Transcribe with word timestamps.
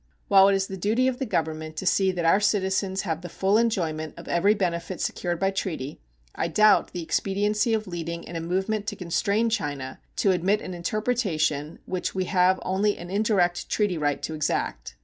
While 0.29 0.47
it 0.47 0.55
is 0.55 0.65
the 0.65 0.77
duty 0.77 1.07
of 1.07 1.19
the 1.19 1.27
Government 1.27 1.77
to 1.77 1.85
see 1.85 2.11
that 2.11 2.25
our 2.25 2.39
citizens 2.39 3.03
have 3.03 3.21
the 3.21 3.29
full 3.29 3.59
enjoyment 3.59 4.15
of 4.17 4.27
every 4.27 4.55
benefit 4.55 4.99
secured 4.99 5.39
by 5.39 5.51
treaty, 5.51 5.99
I 6.33 6.47
doubt 6.47 6.91
the 6.91 7.03
expediency 7.03 7.75
of 7.75 7.85
leading 7.85 8.23
in 8.23 8.35
a 8.35 8.41
movement 8.41 8.87
to 8.87 8.95
constrain 8.95 9.47
China 9.51 9.99
to 10.15 10.31
admit 10.31 10.59
an 10.61 10.73
interpretation 10.73 11.77
which 11.85 12.15
we 12.15 12.25
have 12.25 12.59
only 12.63 12.97
an 12.97 13.11
indirect 13.11 13.69
treaty 13.69 13.95
right 13.99 14.23
to 14.23 14.33
exact. 14.33 14.95